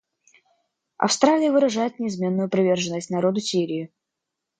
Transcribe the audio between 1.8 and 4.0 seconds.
неизменную приверженность народу Сирии.